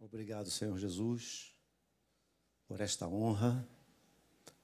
[0.00, 1.52] Obrigado, Senhor Jesus,
[2.68, 3.66] por esta honra,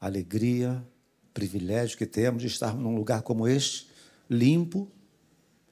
[0.01, 0.87] alegria,
[1.33, 3.89] privilégio que temos de estarmos num lugar como este,
[4.31, 4.89] limpo,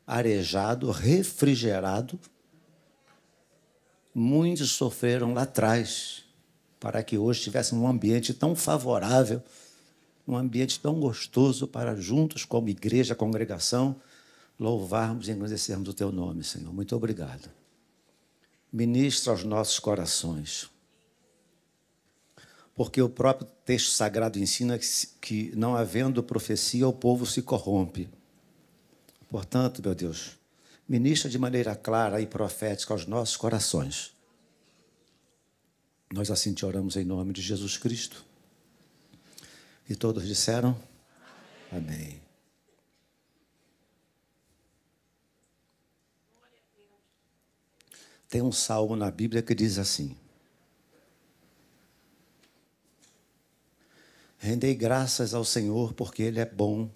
[0.05, 2.19] arejado, refrigerado.
[4.13, 6.25] Muitos sofreram lá atrás
[6.81, 9.41] para que hoje tivéssemos um ambiente tão favorável,
[10.27, 13.95] um ambiente tão gostoso para juntos, como igreja, congregação,
[14.59, 16.73] louvarmos e engrandecermos o teu nome, Senhor.
[16.75, 17.62] Muito obrigado.
[18.73, 20.71] Ministra aos nossos corações.
[22.75, 24.79] Porque o próprio texto sagrado ensina
[25.21, 28.09] que, não havendo profecia, o povo se corrompe.
[29.29, 30.39] Portanto, meu Deus,
[30.89, 34.13] ministra de maneira clara e profética aos nossos corações.
[36.13, 38.25] Nós assim te oramos em nome de Jesus Cristo.
[39.89, 40.77] E todos disseram?
[41.71, 41.89] Amém.
[41.91, 42.32] Amém.
[48.33, 50.17] Tem um salmo na Bíblia que diz assim:
[54.39, 56.91] Rendei graças ao Senhor porque Ele é bom,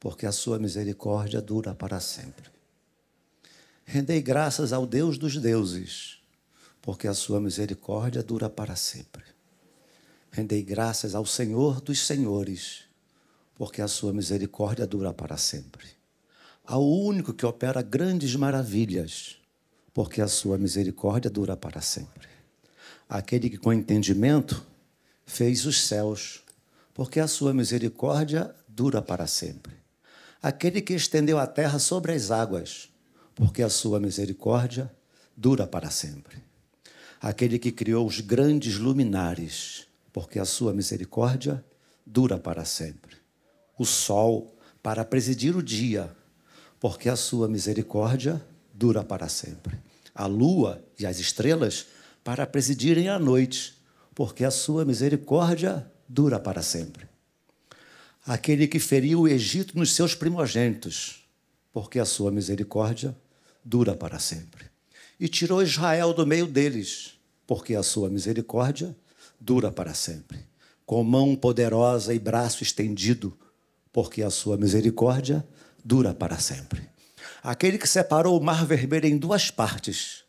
[0.00, 2.50] porque a sua misericórdia dura para sempre.
[3.84, 6.22] Rendei graças ao Deus dos deuses,
[6.80, 9.24] porque a sua misericórdia dura para sempre.
[10.30, 12.84] Rendei graças ao Senhor dos senhores,
[13.54, 15.88] porque a sua misericórdia dura para sempre.
[16.64, 19.41] Ao único que opera grandes maravilhas,
[19.94, 22.28] porque a sua misericórdia dura para sempre.
[23.08, 24.64] Aquele que com entendimento
[25.26, 26.42] fez os céus,
[26.94, 29.74] porque a sua misericórdia dura para sempre.
[30.42, 32.88] Aquele que estendeu a terra sobre as águas,
[33.34, 34.90] porque a sua misericórdia
[35.36, 36.42] dura para sempre.
[37.20, 41.64] Aquele que criou os grandes luminares, porque a sua misericórdia
[42.04, 43.16] dura para sempre.
[43.78, 46.14] O sol para presidir o dia,
[46.80, 49.78] porque a sua misericórdia dura para sempre.
[50.14, 51.86] A lua e as estrelas
[52.24, 53.74] para presidirem a noite,
[54.14, 57.08] porque a sua misericórdia dura para sempre.
[58.24, 61.24] Aquele que feriu o Egito nos seus primogênitos,
[61.72, 63.16] porque a sua misericórdia
[63.64, 64.66] dura para sempre.
[65.18, 67.14] E tirou Israel do meio deles,
[67.46, 68.94] porque a sua misericórdia
[69.40, 70.46] dura para sempre.
[70.84, 73.36] Com mão poderosa e braço estendido,
[73.92, 75.44] porque a sua misericórdia
[75.84, 76.91] dura para sempre
[77.42, 80.24] aquele que separou o mar vermelho em duas partes,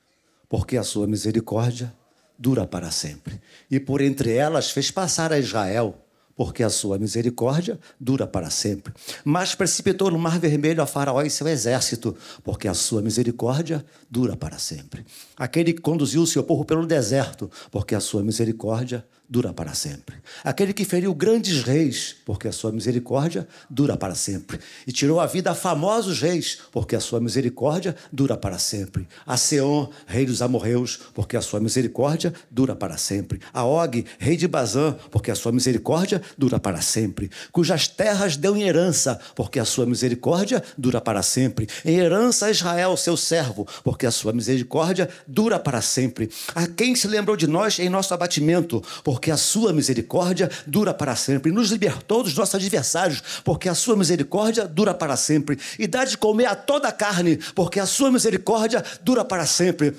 [0.50, 1.94] porque a sua misericórdia
[2.38, 3.40] dura para sempre.
[3.69, 6.03] E por entre elas fez passar a Israel,
[6.35, 8.94] porque a sua misericórdia dura para sempre.
[9.24, 14.35] Mas precipitou no mar vermelho a Faraó e seu exército, porque a sua misericórdia dura
[14.35, 15.06] para sempre.
[15.44, 20.18] Aquele que conduziu o seu povo pelo deserto, porque a sua misericórdia dura para sempre.
[20.44, 24.59] Aquele que feriu grandes reis, porque a sua misericórdia dura para sempre.
[24.86, 29.08] E tirou a vida a famosos reis, porque a sua misericórdia dura para sempre.
[29.26, 33.40] A Seon, rei dos amorreus, porque a sua misericórdia dura para sempre.
[33.52, 37.31] A Og, rei de Bazã, porque a sua misericórdia dura para sempre.
[37.52, 41.68] Cujas terras deu em herança, porque a sua misericórdia dura para sempre.
[41.84, 46.30] Em herança a Israel, seu servo, porque a sua misericórdia dura para sempre.
[46.54, 51.16] A quem se lembrou de nós em nosso abatimento, porque a sua misericórdia dura para
[51.16, 51.52] sempre.
[51.52, 55.60] Nos libertou dos nossos adversários, porque a sua misericórdia dura para sempre.
[55.80, 59.96] E dá de comer a toda a carne, porque a sua misericórdia dura para sempre.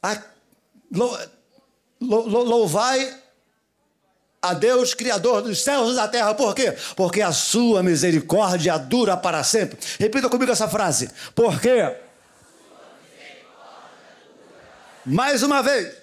[0.00, 0.22] A,
[0.94, 1.18] lou,
[2.00, 3.16] lou, louvai
[4.40, 6.34] a Deus, Criador dos céus e da terra.
[6.34, 6.74] Por quê?
[6.96, 9.78] Porque a sua misericórdia dura para sempre.
[9.98, 11.10] Repita comigo essa frase.
[11.34, 11.96] Por quê?
[15.04, 15.96] Mais uma vez.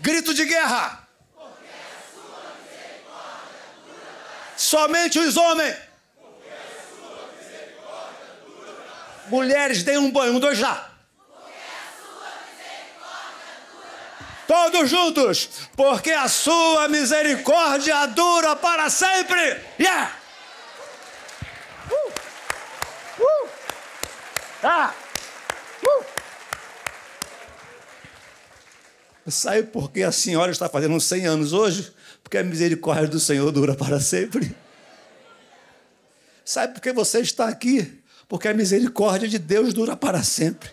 [0.00, 1.06] Grito de guerra.
[4.56, 5.76] Somente os homens.
[9.28, 10.88] Mulheres, deem um banho, um, dois já.
[14.46, 19.62] Todos juntos, porque a sua misericórdia dura para sempre.
[19.78, 20.16] Yeah!
[21.90, 23.22] Uh!
[23.22, 23.48] Uh!
[24.64, 24.94] Ah!
[29.30, 31.92] Sabe por que a senhora está fazendo 100 anos hoje?
[32.22, 34.54] Porque a misericórdia do Senhor dura para sempre.
[36.44, 38.00] Sabe por que você está aqui?
[38.28, 40.70] Porque a misericórdia de Deus dura para sempre.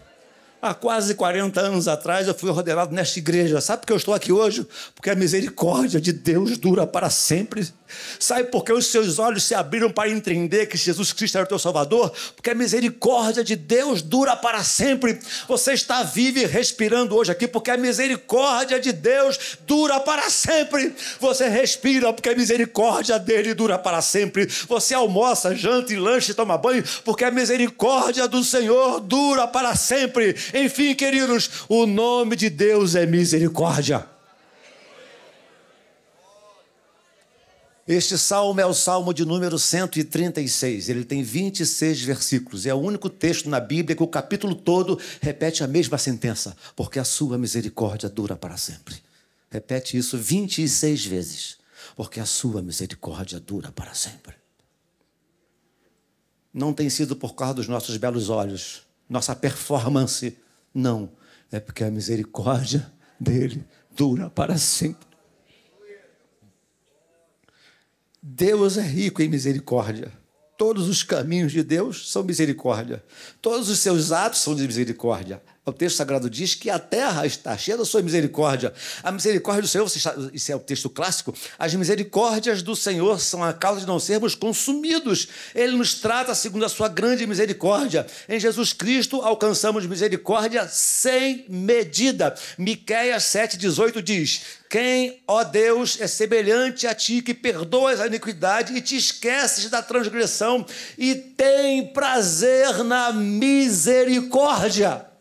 [0.65, 3.61] Há quase 40 anos atrás eu fui ordenado nesta igreja.
[3.61, 4.65] Sabe por que eu estou aqui hoje?
[4.95, 7.71] Porque a misericórdia de Deus dura para sempre.
[8.19, 11.47] Sabe por que os seus olhos se abriram para entender que Jesus Cristo era o
[11.47, 12.11] teu Salvador?
[12.35, 15.19] Porque a misericórdia de Deus dura para sempre.
[15.47, 20.95] Você está vivo e respirando hoje aqui porque a misericórdia de Deus dura para sempre.
[21.19, 24.47] Você respira porque a misericórdia dele dura para sempre.
[24.67, 29.75] Você almoça, janta e lanche e toma banho porque a misericórdia do Senhor dura para
[29.75, 30.35] sempre.
[30.57, 34.07] Enfim, queridos, o nome de Deus é misericórdia.
[37.85, 40.87] Este salmo é o salmo de número 136.
[40.87, 42.65] Ele tem 26 versículos.
[42.65, 46.99] É o único texto na Bíblia que o capítulo todo repete a mesma sentença, porque
[46.99, 48.95] a sua misericórdia dura para sempre.
[49.51, 51.57] Repete isso 26 vezes,
[51.97, 54.35] porque a sua misericórdia dura para sempre.
[56.53, 60.44] Não tem sido por causa dos nossos belos olhos, nossa performance,
[60.75, 61.09] não.
[61.51, 65.07] É porque a misericórdia dele dura para sempre.
[68.21, 70.11] Deus é rico em misericórdia.
[70.57, 73.03] Todos os caminhos de Deus são misericórdia.
[73.41, 75.41] Todos os seus atos são de misericórdia.
[75.67, 78.71] O texto sagrado diz que a terra está cheia da sua misericórdia.
[79.01, 79.91] A misericórdia do Senhor,
[80.31, 84.35] isso é o texto clássico, as misericórdias do Senhor são a causa de não sermos
[84.35, 85.27] consumidos.
[85.55, 88.05] Ele nos trata segundo a sua grande misericórdia.
[88.29, 92.35] Em Jesus Cristo alcançamos misericórdia sem medida.
[92.59, 98.81] Miqueias 7,18 diz: quem, ó Deus, é semelhante a ti, que perdoas a iniquidade e
[98.81, 100.63] te esqueces da transgressão
[100.95, 105.14] e tem prazer na misericórdia.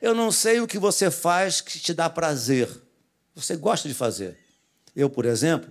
[0.00, 2.68] Eu não sei o que você faz que te dá prazer.
[3.34, 4.38] Você gosta de fazer.
[4.94, 5.70] Eu, por exemplo,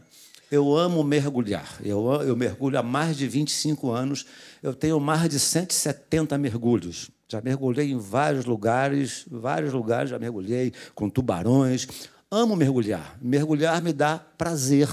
[0.51, 1.79] eu amo mergulhar.
[1.83, 4.25] Eu, eu mergulho há mais de 25 anos.
[4.61, 7.09] Eu tenho mais de 170 mergulhos.
[7.27, 11.87] Já mergulhei em vários lugares, vários lugares já mergulhei com tubarões.
[12.29, 13.17] Amo mergulhar.
[13.21, 14.87] Mergulhar me dá prazer.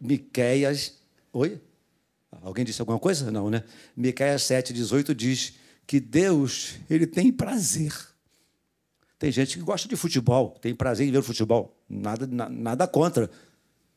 [0.00, 0.98] Miqueias.
[1.32, 1.60] Oi?
[2.42, 3.30] Alguém disse alguma coisa?
[3.30, 3.62] Não, né?
[3.96, 5.59] Miqueias 7, 18 diz
[5.90, 7.92] que Deus ele tem prazer.
[9.18, 13.28] Tem gente que gosta de futebol, tem prazer em ver o futebol, nada, nada contra.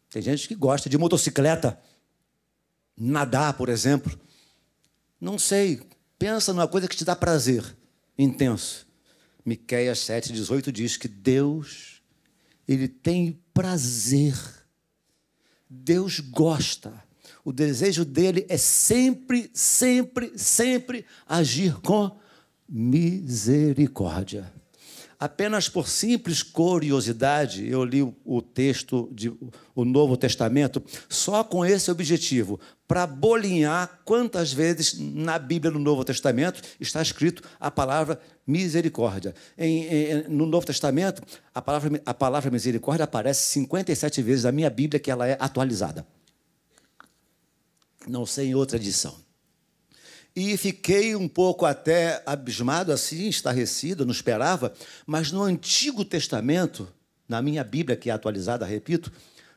[0.10, 1.80] Tem gente que gosta de motocicleta,
[2.98, 4.20] nadar, por exemplo.
[5.22, 5.84] Não sei,
[6.18, 7.64] pensa numa coisa que te dá prazer
[8.18, 8.88] intenso.
[9.46, 12.02] Miqueias 7,18 diz que Deus,
[12.68, 14.36] ele tem prazer.
[15.70, 16.92] Deus gosta
[17.44, 22.18] o desejo dele é sempre, sempre, sempre agir com
[22.70, 24.52] misericórdia.
[25.20, 32.60] Apenas por simples curiosidade, eu li o texto do Novo Testamento só com esse objetivo,
[32.86, 39.34] para bolinhar quantas vezes na Bíblia, no Novo Testamento, está escrito a palavra misericórdia.
[39.58, 41.22] Em, em, no Novo Testamento,
[41.56, 46.06] a palavra, a palavra misericórdia aparece 57 vezes na minha Bíblia, que ela é atualizada
[48.08, 49.16] não sei em outra edição.
[50.36, 54.74] E fiquei um pouco até abismado, assim, estarrecido, não esperava,
[55.06, 56.88] mas no Antigo Testamento,
[57.30, 59.12] na minha Bíblia, que é atualizada, repito,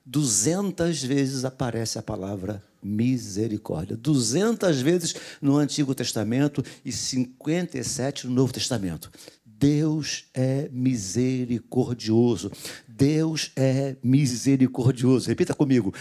[0.05, 3.97] 200 vezes aparece a palavra misericórdia.
[3.97, 9.11] 200 vezes no Antigo Testamento e 57 no Novo Testamento.
[9.45, 12.53] Deus é misericordioso.
[12.87, 15.29] Deus é misericordioso.
[15.29, 15.93] Repita comigo.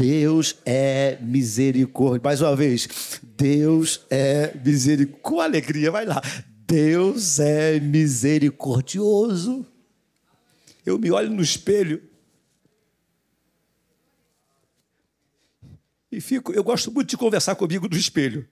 [0.00, 2.22] Deus é misericórdia.
[2.24, 2.88] Mais uma vez,
[3.36, 5.20] Deus é misericórdia.
[5.20, 6.22] Com alegria, vai lá.
[6.66, 9.66] Deus é misericordioso.
[10.86, 12.02] Eu me olho no espelho
[16.10, 16.50] e fico.
[16.50, 18.48] Eu gosto muito de conversar comigo no espelho.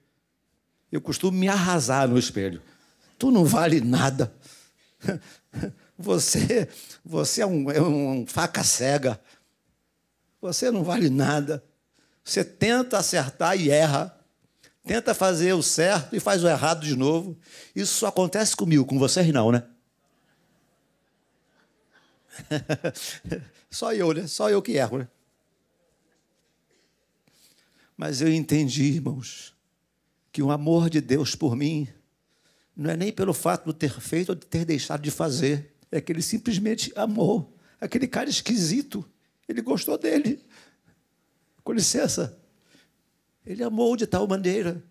[0.91, 2.61] Eu costumo me arrasar no espelho.
[3.17, 4.31] Tu não vale nada.
[6.01, 6.69] Você,
[7.03, 9.19] você é um, é um faca cega.
[10.41, 11.63] Você não vale nada.
[12.23, 14.15] Você tenta acertar e erra.
[14.85, 17.37] Tenta fazer o certo e faz o errado de novo.
[17.75, 19.63] Isso só acontece comigo, com vocês não, né?
[23.69, 24.25] Só eu, né?
[24.25, 25.07] Só eu que erro, né?
[27.95, 29.53] Mas eu entendi, irmãos,
[30.31, 31.87] que o amor de Deus por mim
[32.75, 35.99] não é nem pelo fato de ter feito ou de ter deixado de fazer, é
[35.99, 39.05] que ele simplesmente amou aquele cara esquisito
[39.49, 40.45] ele gostou dele.
[41.63, 42.37] Com licença.
[43.45, 44.83] Ele amou de tal maneira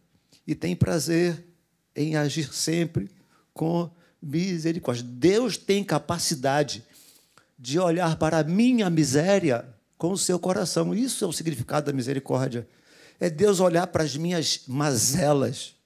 [0.46, 1.46] e tem prazer
[1.94, 3.10] em agir sempre
[3.54, 5.04] com misericórdia.
[5.04, 6.84] Deus tem capacidade
[7.58, 10.94] de olhar para a minha miséria com o seu coração.
[10.94, 12.68] Isso é o significado da misericórdia.
[13.20, 15.78] É Deus olhar para as minhas mazelas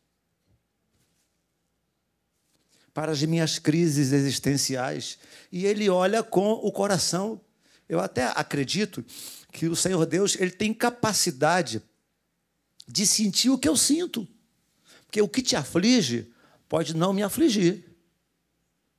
[2.95, 5.19] para as minhas crises existenciais.
[5.51, 7.41] E ele olha com o coração.
[7.93, 9.05] Eu até acredito
[9.53, 11.83] que o Senhor Deus ele tem capacidade
[12.89, 14.27] de sentir o que eu sinto.
[15.05, 16.33] Porque o que te aflige
[16.71, 17.85] pode não me afligir.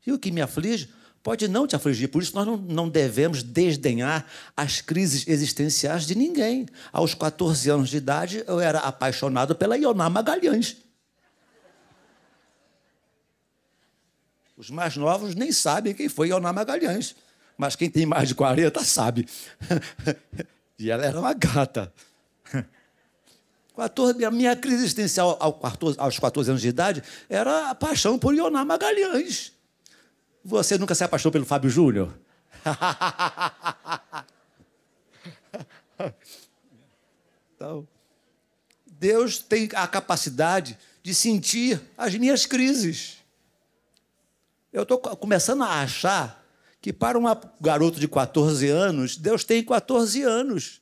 [0.06, 2.08] E o que me aflige pode não te afligir.
[2.10, 6.68] Por isso, nós não, não devemos desdenhar as crises existenciais de ninguém.
[6.92, 10.78] Aos 14 anos de idade, eu era apaixonado pela Ioná Magalhães.
[14.56, 17.16] Os mais novos nem sabem quem foi Ioná Magalhães.
[17.58, 19.28] Mas quem tem mais de 40 sabe.
[20.78, 21.94] e ela era uma gata.
[23.76, 25.38] 14, a minha crise existencial
[25.98, 29.52] aos 14 anos de idade era a paixão por Ioná Magalhães.
[30.46, 32.14] Você nunca se apaixonou pelo Fábio Júnior?
[37.56, 37.88] então,
[38.86, 43.18] Deus tem a capacidade de sentir as minhas crises.
[44.72, 46.43] Eu estou começando a achar
[46.84, 47.24] que para um
[47.62, 50.82] garoto de 14 anos, Deus tem 14 anos.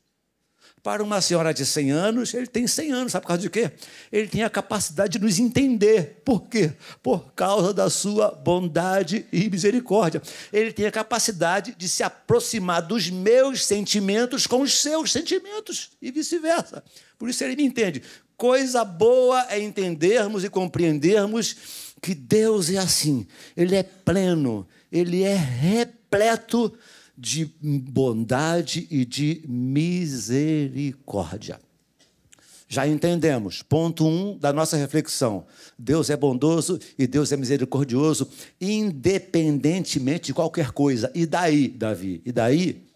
[0.82, 3.12] Para uma senhora de 100 anos, ele tem 100 anos.
[3.12, 3.72] Sabe por causa de quê?
[4.12, 6.24] Ele tem a capacidade de nos entender.
[6.26, 6.74] Por quê?
[7.04, 10.24] Por causa da sua bondade e misericórdia.
[10.52, 16.10] Ele tem a capacidade de se aproximar dos meus sentimentos com os seus sentimentos e
[16.10, 16.84] vice-versa.
[17.20, 18.02] Por isso ele me entende.
[18.36, 23.28] Coisa boa é entendermos e compreendermos que Deus é assim.
[23.56, 26.78] Ele é pleno, ele é repleto
[27.18, 31.60] de bondade e de misericórdia.
[32.68, 33.62] Já entendemos.
[33.62, 35.46] Ponto um da nossa reflexão.
[35.78, 38.30] Deus é bondoso e Deus é misericordioso,
[38.62, 41.12] independentemente de qualquer coisa.
[41.14, 42.22] E daí, Davi?
[42.26, 42.88] E daí?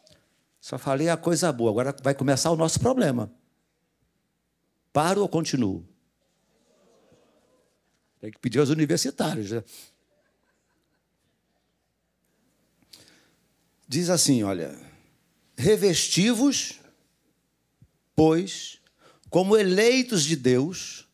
[0.62, 1.72] Só falei a coisa boa.
[1.72, 3.30] Agora vai começar o nosso problema.
[4.94, 5.86] Paro ou continuo?
[8.22, 9.52] Tem que pedir aos universitários.
[9.52, 9.62] Né?
[13.88, 14.78] Diz assim: olha,
[15.58, 16.74] revestivos,
[18.16, 18.80] pois,
[19.30, 21.06] como eleitos de Deus,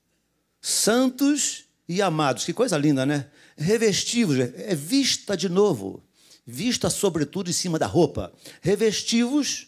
[0.61, 2.45] santos e amados.
[2.45, 3.29] Que coisa linda, né?
[3.57, 6.03] Revestivos, é vista de novo,
[6.45, 8.33] vista sobretudo em cima da roupa.
[8.61, 9.67] Revestivos,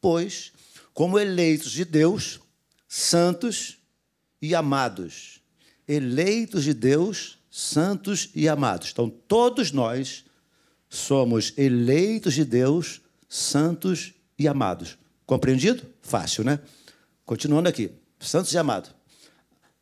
[0.00, 0.52] pois,
[0.92, 2.40] como eleitos de Deus,
[2.86, 3.78] santos
[4.40, 5.40] e amados.
[5.86, 8.90] Eleitos de Deus, santos e amados.
[8.92, 10.24] Então, todos nós
[10.88, 14.98] somos eleitos de Deus, santos e amados.
[15.26, 15.82] Compreendido?
[16.00, 16.58] Fácil, né?
[17.24, 17.90] Continuando aqui.
[18.18, 18.94] Santos e amados.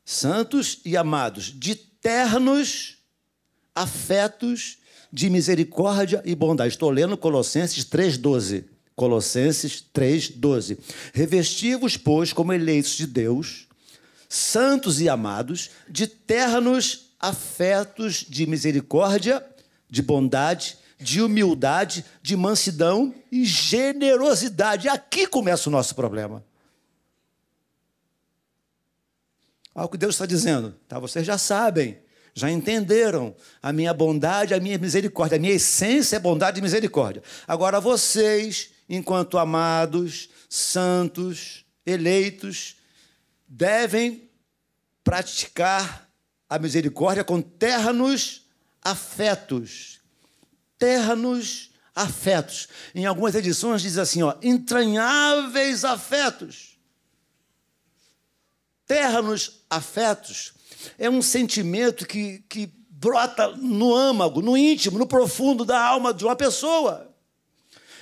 [0.05, 2.99] Santos e amados, de ternos
[3.75, 4.79] afetos
[5.13, 6.73] de misericórdia e bondade.
[6.73, 8.65] Estou lendo Colossenses 3,12.
[8.95, 10.79] Colossenses 3,12.
[11.13, 13.69] Revestivos, pois, como eleitos de Deus,
[14.29, 19.45] santos e amados, de ternos afetos de misericórdia,
[19.89, 24.89] de bondade de humildade, de mansidão e generosidade.
[24.89, 26.45] Aqui começa o nosso problema.
[29.75, 30.75] Olha o que Deus está dizendo.
[30.89, 30.99] Tá?
[30.99, 31.99] Vocês já sabem,
[32.35, 35.37] já entenderam a minha bondade, a minha misericórdia.
[35.37, 37.23] A minha essência é bondade e misericórdia.
[37.47, 42.77] Agora vocês, enquanto amados, santos, eleitos,
[43.47, 44.31] devem
[45.05, 46.09] praticar
[46.49, 48.47] a misericórdia com ternos
[48.83, 49.96] afetos
[50.79, 52.69] ternos afetos.
[52.95, 56.79] Em algumas edições diz assim, ó, entranháveis afetos.
[58.87, 60.53] Ternos afetos
[60.99, 66.25] é um sentimento que, que brota no âmago, no íntimo, no profundo da alma de
[66.25, 67.15] uma pessoa.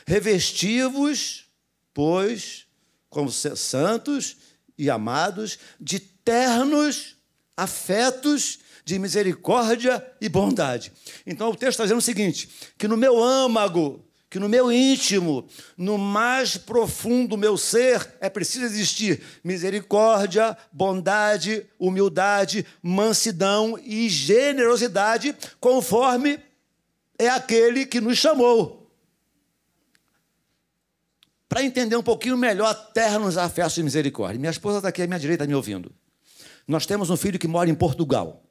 [0.07, 1.47] Revestivos,
[1.95, 2.67] pois,
[3.09, 4.37] como santos
[4.77, 7.17] e amados, de ternos
[7.57, 10.93] afetos de misericórdia e bondade.
[11.27, 15.47] Então o texto está dizendo o seguinte: que no meu âmago, que no meu íntimo,
[15.77, 25.35] no mais profundo do meu ser, é preciso existir misericórdia, bondade, humildade, mansidão e generosidade,
[25.61, 26.41] conforme
[27.19, 28.91] é aquele que nos chamou.
[31.49, 34.41] Para entender um pouquinho melhor a terra nos afetos de misericórdia.
[34.41, 35.95] Minha esposa está aqui à minha direita me ouvindo.
[36.67, 38.43] Nós temos um filho que mora em Portugal.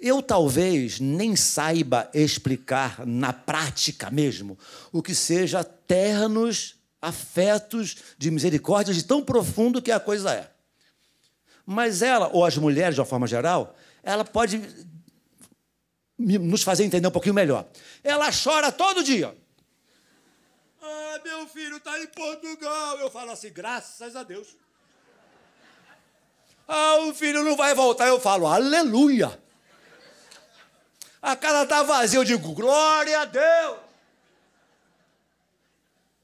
[0.00, 4.58] Eu talvez nem saiba explicar na prática mesmo
[4.90, 10.50] o que seja ternos afetos de misericórdia de tão profundo que a coisa é.
[11.66, 14.60] Mas ela, ou as mulheres de uma forma geral, ela pode
[16.18, 17.66] nos fazer entender um pouquinho melhor.
[18.02, 19.36] Ela chora todo dia.
[20.82, 22.98] Ah, meu filho está em Portugal.
[22.98, 24.48] Eu falo assim, graças a Deus.
[26.66, 28.08] Ah, o filho não vai voltar.
[28.08, 29.38] Eu falo, aleluia.
[31.22, 32.18] A casa está vazia.
[32.18, 33.78] Eu digo, glória a Deus.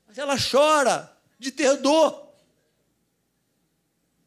[0.06, 2.26] Mas ela chora de ter dor.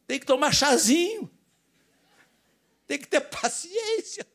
[0.06, 1.30] Tem que tomar chazinho.
[2.86, 4.26] Tem que ter paciência.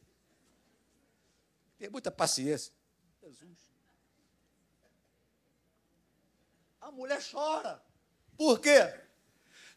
[1.78, 2.74] Tem muita paciência.
[3.24, 3.58] Jesus.
[6.82, 7.82] A mulher chora.
[8.38, 8.94] Por quê?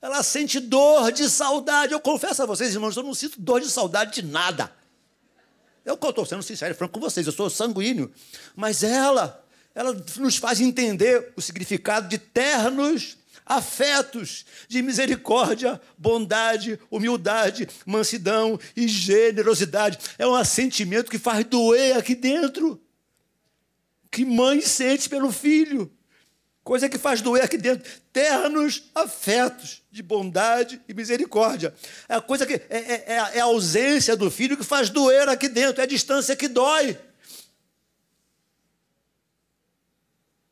[0.01, 1.93] Ela sente dor de saudade.
[1.93, 4.78] Eu confesso a vocês, irmãos, eu não sinto dor de saudade de nada.
[5.85, 8.13] Eu estou sendo sincero e franco com vocês, eu sou sanguíneo.
[8.55, 9.45] Mas ela,
[9.75, 13.17] ela nos faz entender o significado de ternos
[13.49, 19.99] afetos de misericórdia, bondade, humildade, mansidão e generosidade.
[20.19, 22.81] É um assentimento que faz doer aqui dentro.
[24.11, 25.91] Que mãe sente pelo filho.
[26.69, 27.91] Coisa que faz doer aqui dentro.
[28.13, 31.73] Ternos afetos de bondade e misericórdia.
[32.07, 35.31] É a coisa que é, é, é, é a ausência do filho que faz doer
[35.31, 35.81] aqui dentro.
[35.81, 36.99] É a distância que dói.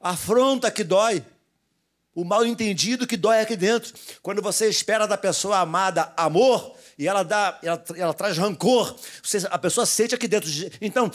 [0.00, 1.22] A afronta que dói.
[2.14, 3.92] O mal entendido que dói aqui dentro.
[4.22, 9.46] Quando você espera da pessoa amada amor e ela dá, ela, ela traz rancor, você,
[9.50, 10.48] a pessoa sente aqui dentro.
[10.80, 11.12] Então,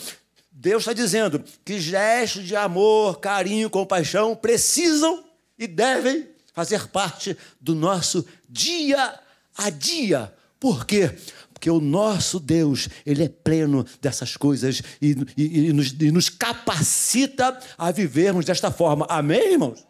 [0.52, 5.24] Deus está dizendo que gestos de amor, carinho, compaixão precisam
[5.58, 9.18] e devem fazer parte do nosso dia
[9.56, 10.32] a dia.
[10.60, 11.10] Por quê?
[11.52, 16.28] Porque o nosso Deus, Ele é pleno dessas coisas e, e, e, nos, e nos
[16.28, 19.06] capacita a vivermos desta forma.
[19.08, 19.86] Amém, irmãos?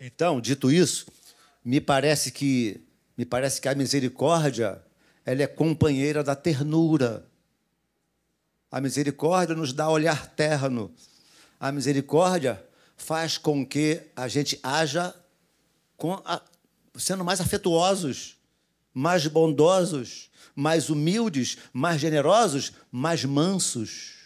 [0.00, 1.06] Então, dito isso,
[1.64, 2.82] me parece que
[3.16, 4.82] me parece que a misericórdia
[5.24, 7.26] ela é companheira da ternura.
[8.70, 10.92] A misericórdia nos dá olhar terno.
[11.58, 12.64] A misericórdia
[12.96, 15.14] faz com que a gente haja
[16.24, 16.42] a,
[16.96, 18.36] sendo mais afetuosos,
[18.92, 24.16] mais bondosos, mais humildes, mais generosos, mais mansos.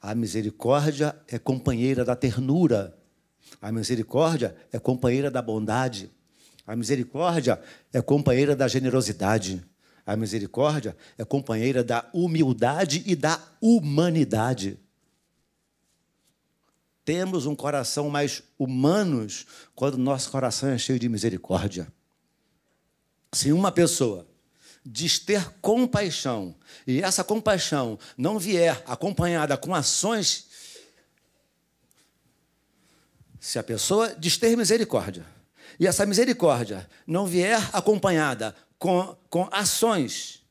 [0.00, 2.96] A misericórdia é companheira da ternura.
[3.60, 6.10] A misericórdia é companheira da bondade.
[6.66, 7.60] A misericórdia
[7.92, 9.64] é companheira da generosidade.
[10.08, 14.80] A misericórdia é companheira da humildade e da humanidade.
[17.04, 21.92] Temos um coração mais humanos quando nosso coração é cheio de misericórdia.
[23.34, 24.26] Se uma pessoa
[24.82, 26.56] diz ter compaixão,
[26.86, 30.46] e essa compaixão não vier acompanhada com ações,
[33.38, 35.26] se a pessoa diz ter misericórdia,
[35.78, 40.42] e essa misericórdia não vier acompanhada com, com ações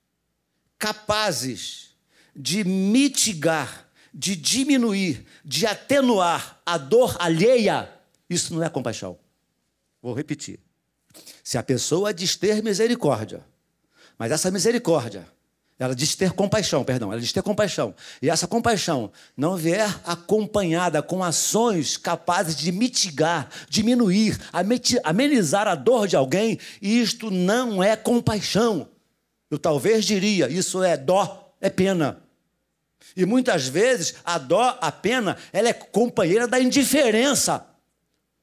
[0.78, 1.96] capazes
[2.36, 7.92] de mitigar, de diminuir, de atenuar a dor alheia,
[8.30, 9.18] isso não é compaixão.
[10.02, 10.60] Vou repetir.
[11.44, 13.46] Se a pessoa diz ter misericórdia,
[14.18, 15.28] mas essa misericórdia,
[15.80, 17.94] ela diz ter compaixão, perdão, ela diz ter compaixão.
[18.20, 24.40] E essa compaixão não vier acompanhada com ações capazes de mitigar, diminuir,
[25.04, 28.90] amenizar a dor de alguém, isto não é compaixão.
[29.52, 32.24] Eu talvez diria, isso é dó, é pena.
[33.16, 37.66] E muitas vezes a dó, a pena, ela é companheira da indiferença.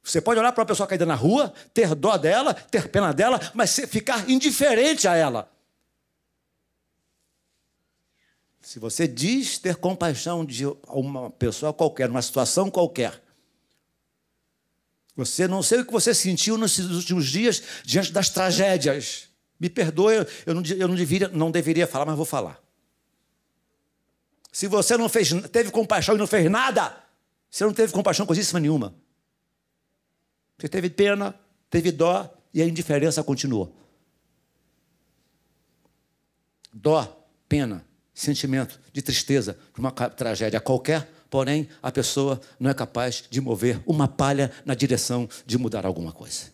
[0.05, 3.41] Você pode olhar para uma pessoa caída na rua, ter dó dela, ter pena dela,
[3.55, 5.54] mas ficar indiferente a ela.
[8.65, 13.23] Se você diz ter compaixão de uma pessoa qualquer, numa situação qualquer,
[15.15, 19.29] você não sei o que você sentiu nos últimos dias diante das tragédias.
[19.61, 22.59] Me perdoe, eu não, eu não, deveria, não deveria falar, mas vou falar.
[24.51, 27.05] Se você não fez, teve compaixão e não fez nada,
[27.51, 28.95] você não teve compaixão coisíssima nenhuma.
[30.59, 33.77] Você teve pena, teve dó e a indiferença continuou.
[36.73, 43.25] Dó, pena, sentimento de tristeza de uma tragédia qualquer, porém a pessoa não é capaz
[43.29, 46.53] de mover uma palha na direção de mudar alguma coisa.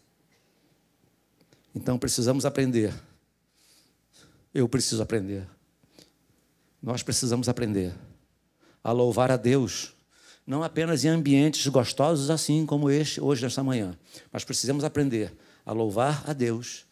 [1.74, 2.92] Então precisamos aprender.
[4.54, 5.46] Eu preciso aprender.
[6.82, 7.94] Nós precisamos aprender
[8.82, 9.94] a louvar a Deus,
[10.46, 13.96] não apenas em ambientes gostosos assim como este hoje nesta manhã,
[14.32, 16.86] mas precisamos aprender a louvar a Deus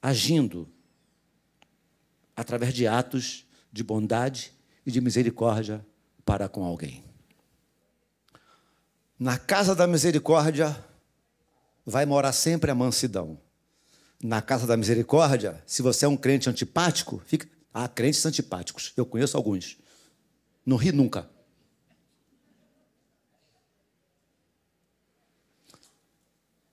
[0.00, 0.68] agindo
[2.40, 4.50] através de atos de bondade
[4.86, 5.84] e de misericórdia
[6.24, 7.04] para com alguém.
[9.18, 10.74] Na casa da misericórdia
[11.84, 13.38] vai morar sempre a mansidão.
[14.22, 17.46] Na casa da misericórdia, se você é um crente antipático, fica.
[17.74, 19.76] Há crentes antipáticos, eu conheço alguns.
[20.64, 21.28] Não ri nunca.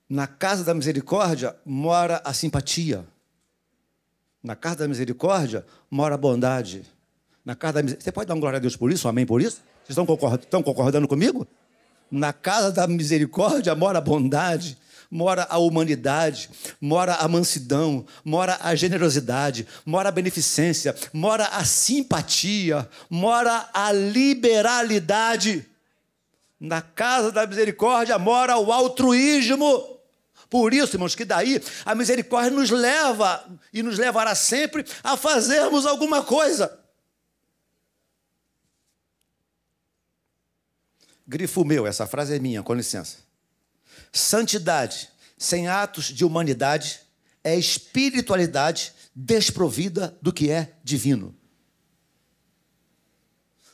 [0.08, 3.06] Na casa da misericórdia mora a simpatia
[4.42, 6.84] Na casa da misericórdia mora a bondade.
[7.44, 8.04] Na casa da misericórdia.
[8.04, 9.06] Você pode dar um glória a Deus por isso?
[9.06, 9.56] Um amém por isso?
[9.84, 11.46] Vocês estão concordando, estão concordando comigo?
[12.10, 14.78] Na casa da misericórdia mora a bondade
[15.10, 22.88] mora a humanidade, mora a mansidão, mora a generosidade, mora a beneficência, mora a simpatia,
[23.08, 25.66] mora a liberalidade.
[26.60, 29.97] Na casa da misericórdia mora o altruísmo.
[30.50, 35.84] Por isso, irmãos, que daí a misericórdia nos leva e nos levará sempre a fazermos
[35.84, 36.78] alguma coisa.
[41.26, 43.18] Grifo meu, essa frase é minha, com licença.
[44.10, 47.00] Santidade sem atos de humanidade
[47.44, 51.36] é espiritualidade desprovida do que é divino.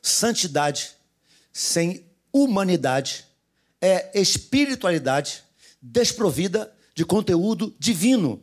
[0.02, 0.96] Santidade
[1.52, 3.24] sem humanidade
[3.80, 5.43] é espiritualidade
[5.84, 8.42] desprovida de conteúdo divino.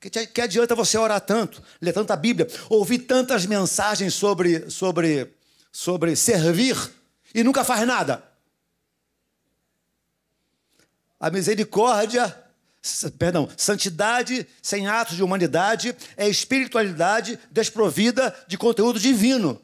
[0.00, 5.32] Que, adianta você orar tanto, ler tanta Bíblia, ouvir tantas mensagens sobre, sobre,
[5.72, 6.76] sobre servir
[7.32, 8.22] e nunca faz nada?
[11.18, 12.36] A misericórdia,
[13.18, 19.63] perdão, santidade sem atos de humanidade é espiritualidade desprovida de conteúdo divino.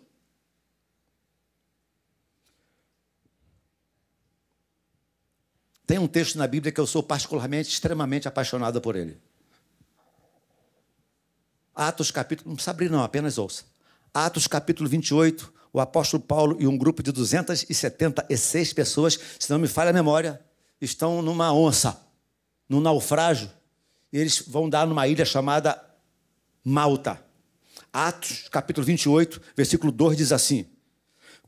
[5.90, 9.18] Tem um texto na Bíblia que eu sou particularmente, extremamente apaixonado por ele.
[11.74, 13.64] Atos capítulo, não precisa abrir não, apenas ouça.
[14.14, 19.66] Atos capítulo 28, o apóstolo Paulo e um grupo de 276 pessoas, se não me
[19.66, 20.40] falha a memória,
[20.80, 22.00] estão numa onça,
[22.68, 23.50] num naufrágio,
[24.12, 25.76] e eles vão dar numa ilha chamada
[26.62, 27.20] Malta.
[27.92, 30.66] Atos, capítulo 28, versículo 2 diz assim: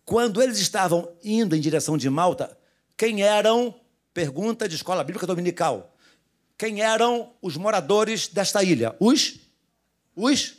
[0.04, 2.58] Quando eles estavam indo em direção de Malta,
[2.96, 3.72] quem eram,
[4.12, 5.94] pergunta de escola bíblica dominical,
[6.56, 8.94] quem eram os moradores desta ilha?
[9.00, 9.40] Os?
[10.14, 10.54] Os?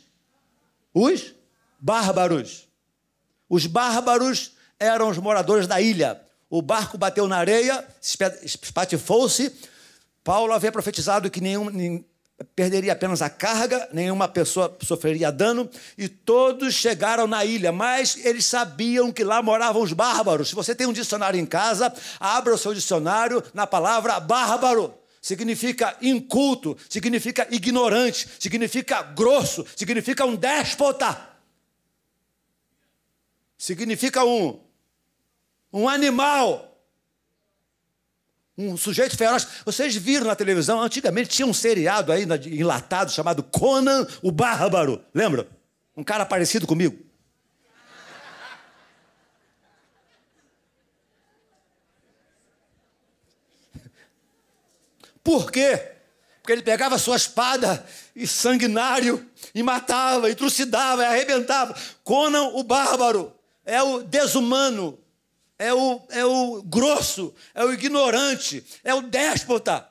[0.92, 1.34] Os?
[1.78, 2.68] Bárbaros.
[3.48, 6.24] Os bárbaros eram os moradores da ilha
[6.56, 9.52] o barco bateu na areia, espatifou-se.
[10.22, 12.04] Paulo havia profetizado que nenhum,
[12.54, 18.44] perderia apenas a carga, nenhuma pessoa sofreria dano, e todos chegaram na ilha, mas eles
[18.44, 20.48] sabiam que lá moravam os bárbaros.
[20.48, 24.94] Se você tem um dicionário em casa, abra o seu dicionário na palavra bárbaro.
[25.20, 31.30] Significa inculto, significa ignorante, significa grosso, significa um déspota.
[33.56, 34.60] Significa um
[35.74, 36.73] um animal,
[38.56, 39.46] um sujeito feroz.
[39.64, 45.48] Vocês viram na televisão, antigamente tinha um seriado aí enlatado chamado Conan o Bárbaro, lembra?
[45.96, 46.98] Um cara parecido comigo.
[55.22, 55.94] Por quê?
[56.42, 61.74] Porque ele pegava sua espada e sanguinário e matava, e trucidava, e arrebentava.
[62.04, 63.32] Conan o bárbaro
[63.64, 64.98] é o desumano,
[65.58, 69.88] é o, é o grosso, é o ignorante, é o déspota,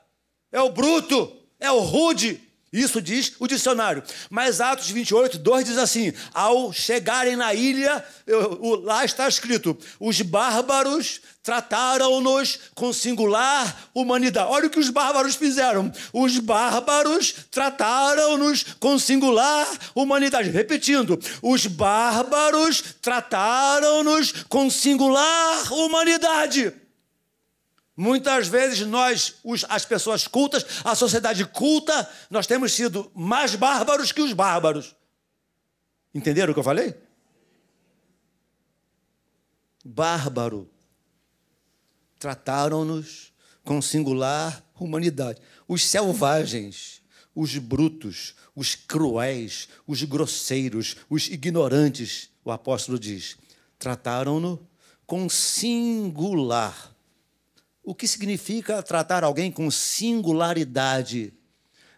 [0.51, 2.42] é o bruto, é o rude.
[2.73, 4.01] Isso diz o dicionário.
[4.31, 8.03] Mas Atos 28, 2 diz assim: ao chegarem na ilha,
[8.83, 14.49] lá está escrito: os bárbaros trataram-nos com singular humanidade.
[14.49, 15.91] Olha o que os bárbaros fizeram.
[16.11, 20.49] Os bárbaros trataram-nos com singular humanidade.
[20.49, 26.73] Repetindo: os bárbaros trataram-nos com singular humanidade.
[27.95, 34.11] Muitas vezes nós, os, as pessoas cultas, a sociedade culta, nós temos sido mais bárbaros
[34.11, 34.95] que os bárbaros.
[36.13, 36.95] Entenderam o que eu falei?
[39.85, 40.69] Bárbaro.
[42.17, 43.31] Trataram-nos
[43.63, 45.39] com singular humanidade.
[45.67, 47.01] Os selvagens,
[47.35, 53.37] os brutos, os cruéis, os grosseiros, os ignorantes, o apóstolo diz,
[53.77, 54.67] trataram-no
[55.05, 56.92] com singular
[57.83, 61.33] o que significa tratar alguém com singularidade?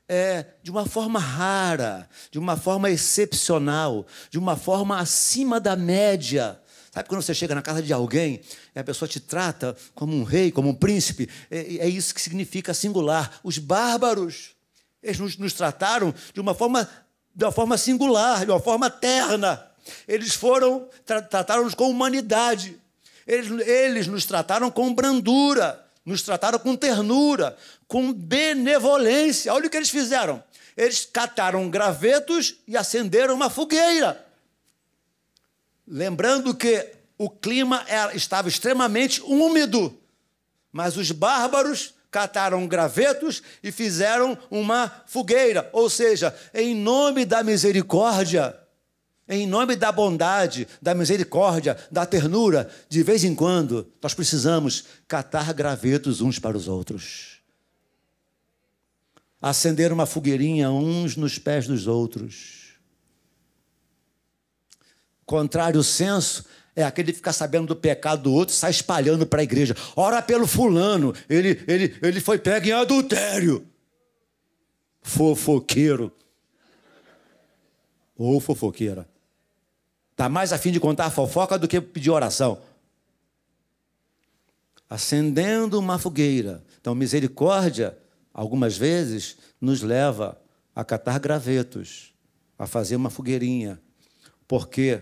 [0.07, 6.59] É, de uma forma rara, de uma forma excepcional, de uma forma acima da média.
[6.91, 8.39] Sabe quando você chega na casa de alguém
[8.75, 11.27] e a pessoa te trata como um rei, como um príncipe?
[11.49, 13.39] É, é isso que significa singular.
[13.43, 14.55] Os bárbaros,
[15.01, 16.87] eles nos, nos trataram de uma forma,
[17.33, 19.65] de uma forma singular, de uma forma terna.
[20.07, 22.79] Eles foram, tra trataram-nos com humanidade.
[23.25, 27.57] Eles, eles nos trataram com brandura, nos trataram com ternura,
[27.87, 29.53] com benevolência.
[29.53, 30.43] Olha o que eles fizeram.
[30.77, 34.23] Eles cataram gravetos e acenderam uma fogueira.
[35.87, 39.97] Lembrando que o clima era, estava extremamente úmido,
[40.71, 45.69] mas os bárbaros cataram gravetos e fizeram uma fogueira.
[45.71, 48.57] Ou seja, em nome da misericórdia,
[49.27, 55.51] em nome da bondade, da misericórdia, da ternura, de vez em quando nós precisamos catar
[55.53, 57.39] gravetos uns para os outros.
[59.41, 62.73] Acender uma fogueirinha uns nos pés dos outros.
[65.25, 69.41] Contrário senso é aquele que fica sabendo do pecado do outro e sai espalhando para
[69.41, 69.75] a igreja.
[69.95, 73.67] Ora pelo fulano, ele, ele, ele foi pego em adultério.
[75.01, 76.11] Fofoqueiro.
[78.15, 79.14] Ou fofoqueira.
[80.15, 82.61] Está mais afim de contar fofoca do que pedir oração.
[84.89, 86.63] Acendendo uma fogueira.
[86.79, 87.97] Então, misericórdia,
[88.33, 90.41] algumas vezes, nos leva
[90.73, 92.13] a catar gravetos,
[92.57, 93.77] a fazer uma fogueirinha.
[94.47, 95.01] Porque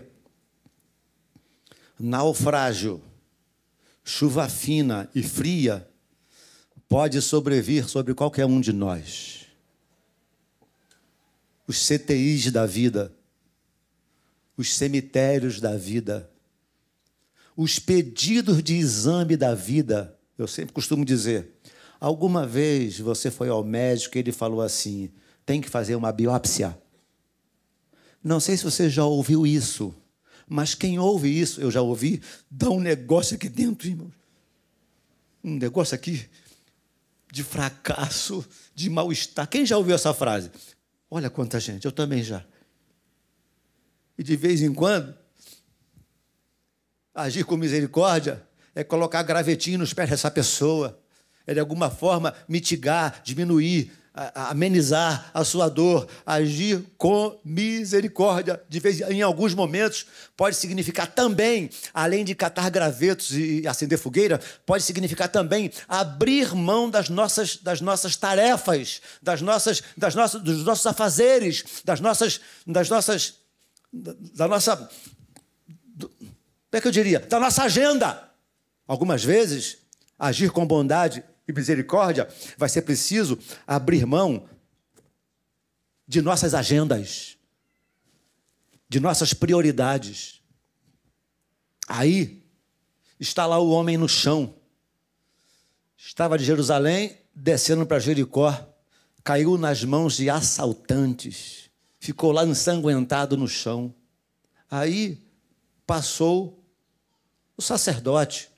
[1.99, 2.99] naufrágio,
[4.03, 5.87] chuva fina e fria
[6.89, 9.45] pode sobrevir sobre qualquer um de nós.
[11.67, 13.13] Os CTIs da vida,
[14.57, 16.29] os cemitérios da vida,
[17.55, 20.17] os pedidos de exame da vida.
[20.37, 21.51] Eu sempre costumo dizer:
[21.99, 25.11] alguma vez você foi ao médico e ele falou assim:
[25.45, 26.77] tem que fazer uma biópsia.
[28.23, 29.93] Não sei se você já ouviu isso.
[30.47, 34.11] Mas quem ouve isso, eu já ouvi, dá um negócio aqui dentro, irmão.
[35.43, 36.29] Um negócio aqui
[37.31, 39.47] de fracasso, de mal-estar.
[39.47, 40.51] Quem já ouviu essa frase?
[41.09, 42.45] Olha quanta gente, eu também já.
[44.17, 45.15] E de vez em quando,
[47.13, 48.45] agir com misericórdia
[48.75, 50.99] é colocar gravetinho nos pés dessa pessoa,
[51.45, 53.91] é de alguma forma mitigar, diminuir
[54.35, 58.61] amenizar a sua dor, agir com misericórdia.
[58.69, 60.05] De vez em alguns momentos
[60.37, 66.89] pode significar também, além de catar gravetos e acender fogueira, pode significar também abrir mão
[66.89, 72.89] das nossas, das nossas tarefas, das nossas, das nossas, dos nossos afazeres, das nossas, das
[72.89, 73.33] nossas,
[73.93, 74.89] da nossa,
[75.67, 76.31] do, como
[76.71, 78.31] é que eu diria, da nossa agenda.
[78.87, 79.77] Algumas vezes
[80.17, 82.27] agir com bondade e misericórdia,
[82.57, 84.47] vai ser preciso abrir mão
[86.07, 87.37] de nossas agendas,
[88.87, 90.41] de nossas prioridades.
[91.87, 92.43] Aí
[93.19, 94.55] está lá o homem no chão.
[95.97, 98.73] Estava de Jerusalém, descendo para Jericó,
[99.23, 101.62] caiu nas mãos de assaltantes,
[102.03, 103.95] ficou lá ensanguentado no chão.
[104.69, 105.17] Aí
[105.87, 106.61] passou
[107.55, 108.49] o sacerdote.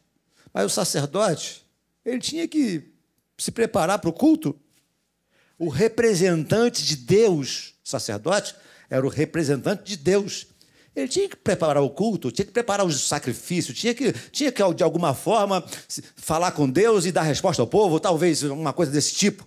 [0.52, 1.64] Mas o sacerdote
[2.04, 2.92] ele tinha que
[3.38, 4.60] se preparar para o culto.
[5.60, 8.56] O representante de Deus, sacerdote,
[8.90, 10.48] era o representante de Deus.
[10.96, 14.74] Ele tinha que preparar o culto, tinha que preparar os sacrifícios, tinha que, tinha que
[14.74, 15.64] de alguma forma,
[16.16, 19.46] falar com Deus e dar resposta ao povo, talvez uma coisa desse tipo.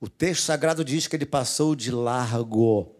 [0.00, 2.96] O texto sagrado diz que ele passou de largo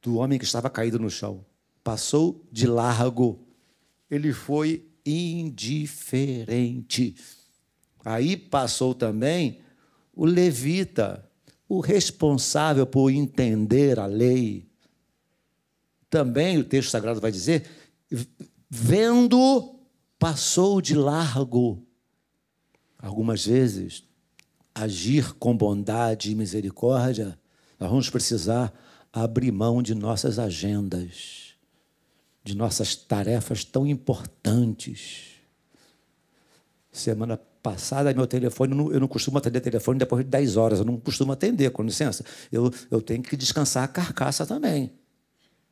[0.00, 1.44] do homem que estava caído no chão.
[1.82, 3.44] Passou de largo.
[4.08, 5.86] Ele foi indiferente.
[8.04, 9.60] Aí passou também
[10.14, 11.28] o levita,
[11.68, 14.70] o responsável por entender a lei.
[16.08, 17.68] Também o texto sagrado vai dizer,
[18.70, 19.80] vendo,
[20.20, 21.84] passou de largo.
[22.96, 24.04] Algumas vezes,
[24.82, 27.38] agir com bondade e misericórdia,
[27.78, 28.72] nós vamos precisar
[29.12, 31.46] abrir mão de nossas agendas
[32.46, 35.32] de nossas tarefas tão importantes.
[36.92, 40.96] Semana passada, meu telefone, eu não costumo atender telefone depois de 10 horas, eu não
[40.96, 42.24] costumo atender, com licença.
[42.52, 44.92] Eu, eu tenho que descansar a carcaça também.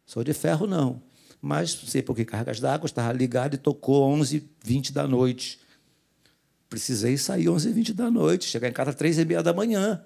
[0.05, 1.01] Sou de ferro, não.
[1.41, 5.61] Mas, sei por que cargas d'água, estava ligado e tocou 11h20 da noite.
[6.69, 10.05] Precisei sair 11h20 da noite, chegar em casa às 3h30 da manhã.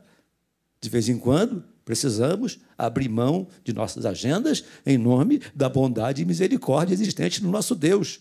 [0.80, 6.24] De vez em quando, Precisamos abrir mão de nossas agendas em nome da bondade e
[6.26, 8.20] misericórdia existente no nosso Deus.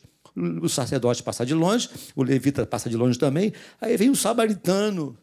[0.61, 5.17] O sacerdote passa de longe, o levita passa de longe também, aí vem o samaritano,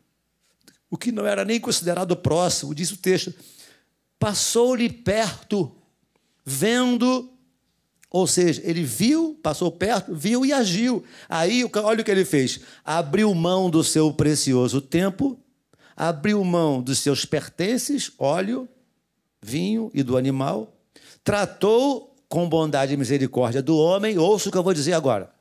[0.90, 3.33] o que não era nem considerado próximo, diz o texto.
[4.18, 5.74] Passou-lhe perto,
[6.44, 7.33] vendo,
[8.14, 11.03] ou seja, ele viu, passou perto, viu e agiu.
[11.29, 15.38] Aí, olha o que ele fez: abriu mão do seu precioso tempo
[15.96, 18.68] abriu mão dos seus pertences, óleo,
[19.40, 20.77] vinho e do animal,
[21.22, 25.33] tratou com bondade e misericórdia do homem, ouça o que eu vou dizer agora.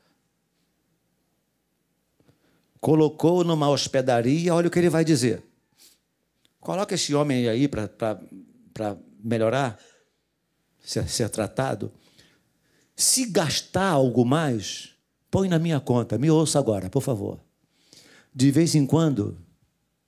[2.80, 5.42] Colocou numa hospedaria, olha o que ele vai dizer.
[6.60, 9.80] Coloca esse homem aí para melhorar,
[10.82, 11.92] ser, ser tratado.
[12.96, 14.92] Se gastar algo mais,
[15.32, 16.18] põe na minha conta.
[16.18, 17.40] Me ouça agora, por favor.
[18.34, 19.38] De vez em quando,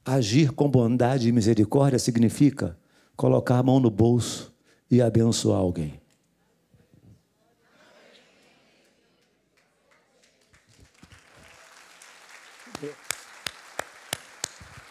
[0.04, 2.78] agir com bondade e misericórdia significa
[3.16, 4.54] colocar a mão no bolso
[4.90, 6.00] e abençoar alguém.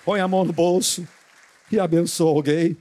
[0.04, 1.06] Põe a mão no bolso
[1.72, 2.76] e abençoa alguém.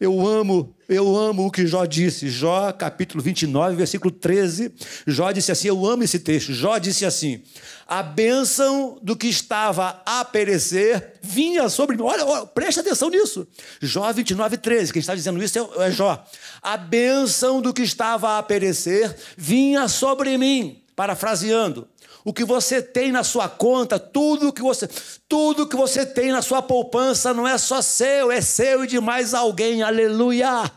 [0.00, 2.28] Eu amo, eu amo o que Jó disse.
[2.28, 4.72] Jó, capítulo 29, versículo 13.
[5.06, 6.52] Jó disse assim: Eu amo esse texto.
[6.52, 7.42] Jó disse assim:
[7.86, 12.02] A bênção do que estava a perecer vinha sobre mim.
[12.02, 13.46] Olha, olha preste atenção nisso.
[13.80, 14.92] Jó 29, 13.
[14.92, 16.26] Quem está dizendo isso é, é Jó.
[16.60, 20.82] A bênção do que estava a perecer vinha sobre mim.
[20.96, 21.88] Parafraseando,
[22.24, 24.88] o que você tem na sua conta, tudo que você,
[25.28, 28.98] tudo que você tem na sua poupança não é só seu, é seu e de
[28.98, 29.82] mais alguém.
[29.82, 30.72] Aleluia!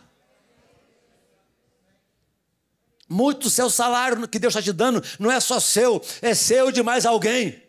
[3.09, 6.83] Muito seu salário que Deus está te dando não é só seu, é seu de
[6.83, 7.66] mais alguém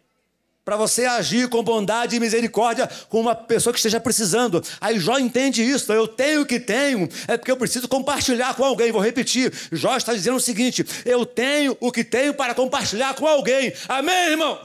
[0.69, 4.63] para você agir com bondade e misericórdia com uma pessoa que esteja precisando.
[4.83, 8.63] Aí Jó entende isso, eu tenho o que tenho, é porque eu preciso compartilhar com
[8.63, 8.93] alguém.
[8.93, 13.27] Vou repetir, Jó está dizendo o seguinte: eu tenho o que tenho para compartilhar com
[13.27, 13.73] alguém.
[13.89, 14.61] Amém, irmão?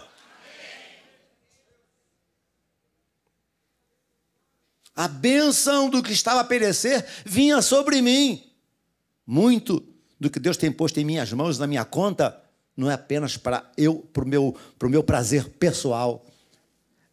[4.94, 8.44] A bênção do que estava a perecer vinha sobre mim.
[9.26, 9.82] Muito
[10.20, 12.43] do que Deus tem posto em minhas mãos, na minha conta,
[12.76, 16.26] não é apenas para eu, para o meu, para o meu prazer pessoal,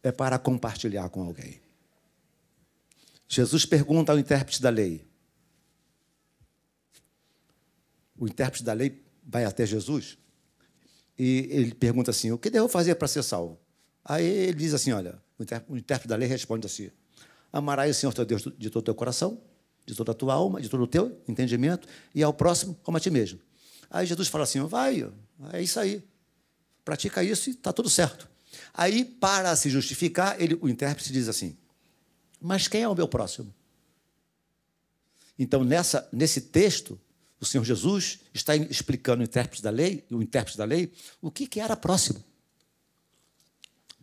[0.03, 1.61] é para compartilhar com alguém.
[3.27, 5.07] Jesus pergunta ao intérprete da lei.
[8.17, 10.17] O intérprete da lei vai até Jesus
[11.17, 13.59] e ele pergunta assim: O que devo fazer para ser salvo?
[14.03, 15.21] Aí ele diz assim: Olha,
[15.67, 16.89] o intérprete da lei responde assim:
[17.53, 19.39] Amarás o Senhor teu Deus de todo o teu coração,
[19.85, 22.99] de toda a tua alma, de todo o teu entendimento, e ao próximo como a
[22.99, 23.39] ti mesmo.
[23.91, 25.11] Aí Jesus fala assim: Vai,
[25.51, 26.01] é isso aí.
[26.83, 28.27] Pratica isso e está tudo certo.
[28.73, 31.57] Aí, para se justificar, ele, o intérprete diz assim:
[32.39, 33.53] Mas quem é o meu próximo?
[35.37, 36.99] Então, nessa, nesse texto,
[37.39, 41.47] o Senhor Jesus está explicando o intérprete da lei, o intérprete da lei, o que,
[41.47, 42.23] que era próximo.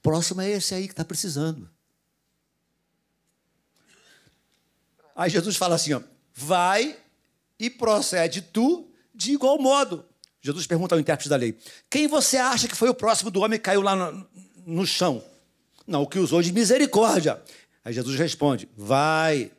[0.02, 1.68] Próximo é esse aí que está precisando.
[5.16, 6.02] Aí Jesus fala assim: ó,
[6.34, 6.98] vai
[7.58, 8.87] e procede tu
[9.18, 10.04] de igual modo.
[10.40, 11.58] Jesus pergunta ao intérprete da lei:
[11.90, 14.26] Quem você acha que foi o próximo do homem que caiu lá no,
[14.64, 15.22] no chão?
[15.84, 17.42] Não, o que usou de misericórdia.
[17.84, 19.50] Aí Jesus responde: Vai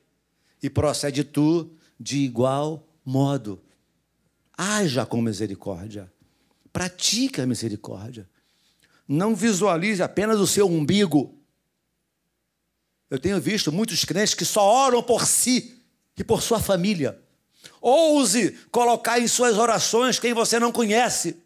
[0.63, 1.69] e procede tu
[1.99, 3.61] de igual modo.
[4.57, 6.11] Haja com misericórdia.
[6.71, 8.29] Pratique a misericórdia.
[9.05, 11.37] Não visualize apenas o seu umbigo.
[13.09, 15.81] Eu tenho visto muitos crentes que só oram por si
[16.15, 17.19] e por sua família.
[17.81, 21.37] Ouse colocar em suas orações quem você não conhece,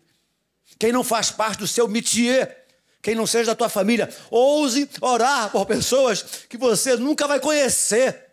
[0.80, 2.66] quem não faz parte do seu métier,
[3.02, 4.10] quem não seja da tua família.
[4.32, 8.24] Ouse orar por pessoas que você nunca vai conhecer.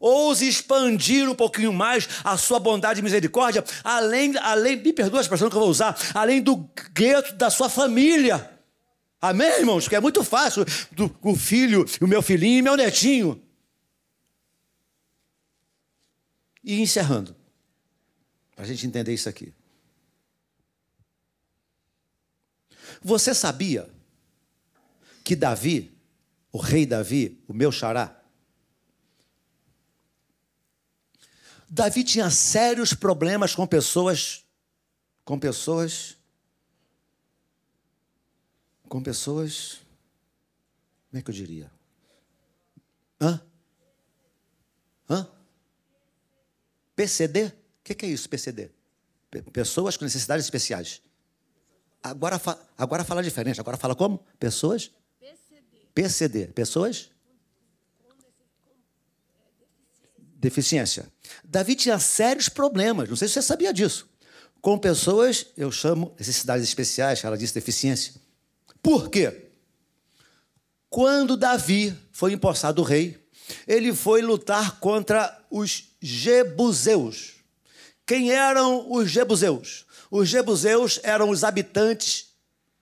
[0.00, 5.22] Ouse expandir um pouquinho mais a sua bondade e misericórdia, além, além me perdoa a
[5.22, 8.50] expressão que eu vou usar, além do gueto da sua família.
[9.20, 9.86] Amém, irmãos?
[9.86, 13.40] Que é muito fácil do, o filho, o meu filhinho e meu netinho.
[16.64, 17.34] E encerrando,
[18.62, 19.52] a gente entender isso aqui.
[23.02, 23.88] Você sabia
[25.24, 25.96] que Davi,
[26.52, 28.22] o rei Davi, o meu xará,
[31.68, 34.44] Davi tinha sérios problemas com pessoas,
[35.24, 36.18] com pessoas,
[38.88, 39.80] com pessoas,
[41.08, 41.72] como é que eu diria?
[43.18, 43.40] Hã?
[45.08, 45.30] Hã?
[46.94, 47.61] PCD?
[47.82, 48.70] O que é isso, PCD?
[49.52, 51.02] Pessoas com necessidades especiais.
[52.00, 52.40] Agora,
[52.78, 53.60] agora fala diferente.
[53.60, 54.24] Agora fala como?
[54.38, 54.92] Pessoas?
[55.18, 55.78] PCD.
[55.92, 56.46] PCD.
[56.48, 57.10] Pessoas?
[60.36, 61.10] Deficiência.
[61.44, 64.08] Davi tinha sérios problemas, não sei se você sabia disso.
[64.60, 68.14] Com pessoas, eu chamo necessidades especiais, ela disse deficiência.
[68.82, 69.50] Por quê?
[70.88, 73.24] Quando Davi foi empossado rei,
[73.66, 77.41] ele foi lutar contra os jebuseus.
[78.06, 79.86] Quem eram os jebuseus?
[80.10, 82.26] Os jebuseus eram os habitantes,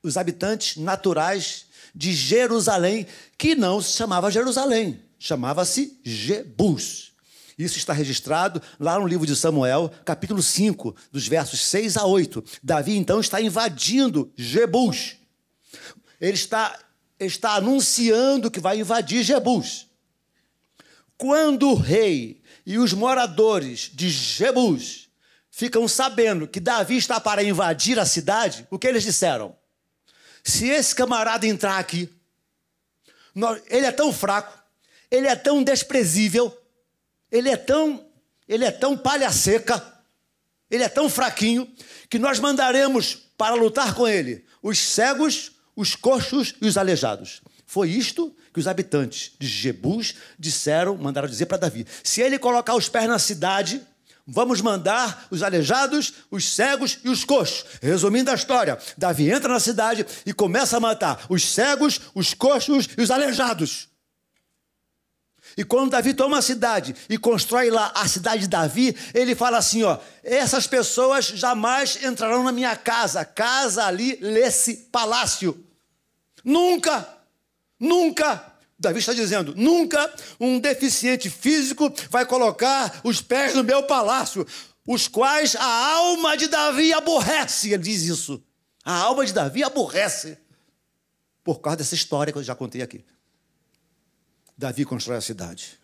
[0.03, 3.07] os habitantes naturais de Jerusalém,
[3.37, 7.13] que não se chamava Jerusalém, chamava-se Jebus.
[7.59, 12.43] Isso está registrado lá no livro de Samuel, capítulo 5, dos versos 6 a 8.
[12.63, 15.17] Davi então está invadindo Jebus.
[16.19, 16.79] Ele está,
[17.19, 19.87] está anunciando que vai invadir Jebus.
[21.19, 25.10] Quando o rei e os moradores de Jebus
[25.51, 29.57] ficam sabendo que Davi está para invadir a cidade, o que eles disseram?
[30.43, 32.09] Se esse camarada entrar aqui,
[33.69, 34.61] Ele é tão fraco,
[35.11, 36.57] ele é tão desprezível,
[37.31, 38.07] ele é tão,
[38.49, 39.83] ele é tão palha seca,
[40.71, 41.69] ele é tão fraquinho,
[42.09, 47.41] que nós mandaremos para lutar com ele os cegos, os coxos e os aleijados.
[47.67, 52.75] Foi isto que os habitantes de Jebus disseram, mandaram dizer para Davi: se ele colocar
[52.75, 53.81] os pés na cidade,
[54.31, 57.65] vamos mandar os aleijados, os cegos e os coxos.
[57.83, 62.89] Resumindo a história, Davi entra na cidade e começa a matar os cegos, os coxos
[62.97, 63.89] e os aleijados.
[65.57, 69.59] E quando Davi toma a cidade e constrói lá a cidade de Davi, ele fala
[69.59, 73.25] assim: ó, essas pessoas jamais entrarão na minha casa.
[73.25, 75.65] Casa ali, lê-se palácio.
[76.45, 77.07] Nunca,
[77.79, 78.50] nunca.
[78.81, 84.47] Davi está dizendo: nunca um deficiente físico vai colocar os pés no meu palácio,
[84.87, 87.73] os quais a alma de Davi aborrece.
[87.75, 88.43] Ele diz isso.
[88.83, 90.39] A alma de Davi aborrece.
[91.45, 93.05] Por causa dessa história que eu já contei aqui.
[94.57, 95.79] Davi constrói a cidade.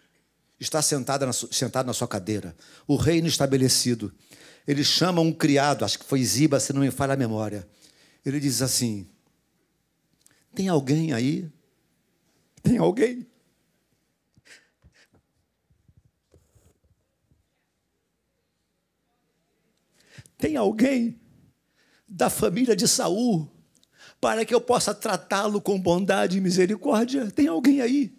[0.58, 2.56] Está sentado na, sentado na sua cadeira.
[2.86, 4.12] O reino estabelecido.
[4.66, 7.68] Ele chama um criado, acho que foi Ziba, se não me falha a memória.
[8.24, 9.06] Ele diz assim:
[10.54, 11.48] Tem alguém aí?
[12.66, 13.24] Tem alguém?
[20.36, 21.20] Tem alguém
[22.08, 23.48] da família de Saul
[24.20, 27.30] para que eu possa tratá-lo com bondade e misericórdia?
[27.30, 28.12] Tem alguém aí?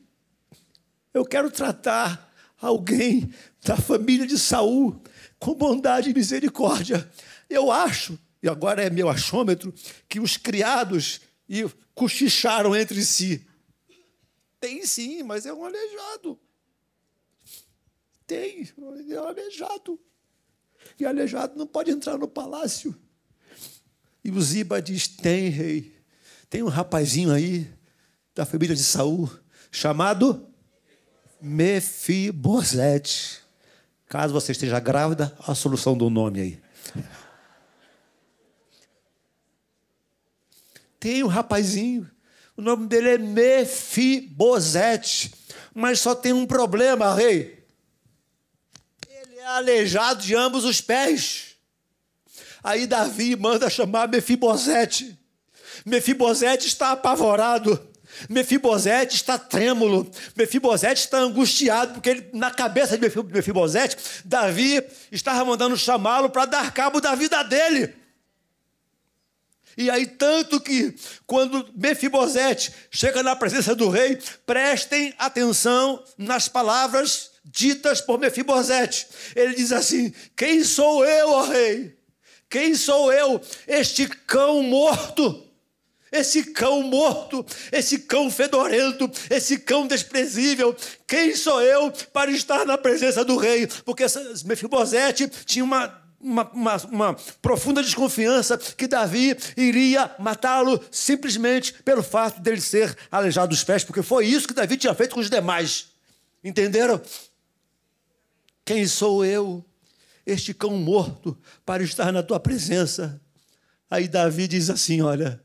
[1.14, 3.30] Eu quero tratar alguém
[3.66, 5.02] da família de Saul
[5.38, 7.12] com bondade e misericórdia.
[7.50, 9.74] Eu acho, e agora é meu achômetro,
[10.08, 11.20] que os criados
[11.94, 13.46] cochicharam entre si.
[14.60, 16.40] Tem sim, mas é um aleijado.
[18.26, 20.00] Tem, é um aleijado.
[21.00, 22.96] E aleijado não pode entrar no palácio.
[24.24, 25.96] E o Ziba diz: tem, rei.
[26.50, 27.72] Tem um rapazinho aí
[28.34, 29.30] da família de Saul
[29.72, 30.48] chamado
[31.42, 33.42] Mefibosete.
[34.08, 36.62] Caso você esteja grávida, a solução do nome aí.
[41.00, 42.10] Tem um rapazinho,
[42.58, 45.32] o nome dele é Mefibosete,
[45.74, 47.64] mas só tem um problema, rei.
[49.08, 51.56] Ele é aleijado de ambos os pés.
[52.64, 55.16] Aí Davi manda chamar Mefibosete.
[55.86, 57.80] Mefibosete está apavorado.
[58.28, 63.96] Mefibosete está trêmulo, Mefibosete está angustiado, porque ele, na cabeça de Mefibosete,
[64.26, 67.94] Davi estava mandando chamá-lo para dar cabo da vida dele.
[69.78, 70.96] E aí, tanto que,
[71.28, 79.08] quando Mefibosete chega na presença do rei, prestem atenção nas palavras ditas por Mefibosete.
[79.36, 81.96] Ele diz assim: Quem sou eu, ó rei?
[82.50, 85.44] Quem sou eu, este cão morto?
[86.10, 90.74] Esse cão morto, esse cão fedorento, esse cão desprezível,
[91.06, 93.68] quem sou eu para estar na presença do rei?
[93.84, 94.06] Porque
[94.46, 102.42] Mefibosete tinha uma, uma, uma, uma profunda desconfiança que Davi iria matá-lo simplesmente pelo fato
[102.42, 105.90] dele ser aleijado dos pés, porque foi isso que Davi tinha feito com os demais.
[106.44, 107.02] Entenderam?
[108.66, 109.64] Quem sou eu,
[110.26, 113.22] este cão morto, para estar na tua presença?
[113.90, 115.42] Aí Davi diz assim: Olha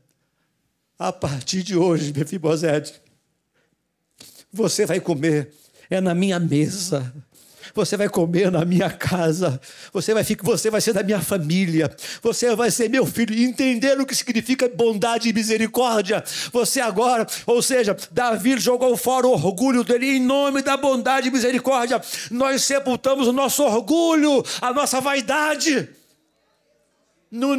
[0.99, 3.01] a partir de hoje, Mefibosete,
[4.51, 5.53] você vai comer
[5.89, 7.13] é na minha mesa.
[7.73, 9.59] Você vai comer na minha casa.
[9.91, 11.89] Você vai, ficar, você vai ser da minha família.
[12.21, 13.33] Você vai ser meu filho.
[13.33, 16.23] Entender o que significa bondade e misericórdia.
[16.51, 21.31] Você agora, ou seja, Davi jogou fora o orgulho dele em nome da bondade e
[21.31, 22.01] misericórdia.
[22.29, 25.89] Nós sepultamos o nosso orgulho, a nossa vaidade
[27.33, 27.55] no,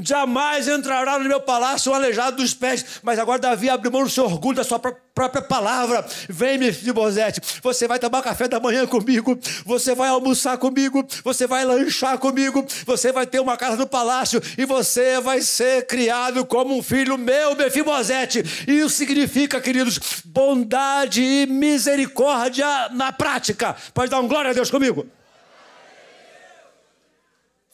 [0.00, 3.00] jamais entrará no meu palácio um aleijado dos pés.
[3.02, 6.06] Mas agora Davi abriu mão do seu orgulho, da sua própria palavra.
[6.28, 9.36] Vem, Mefibosete, você vai tomar café da manhã comigo,
[9.66, 14.40] você vai almoçar comigo, você vai lanchar comigo, você vai ter uma casa no palácio
[14.56, 18.44] e você vai ser criado como um filho meu, Mefibosete.
[18.68, 23.74] Isso significa, queridos, bondade e misericórdia na prática.
[23.92, 25.04] Pode dar um glória a Deus comigo?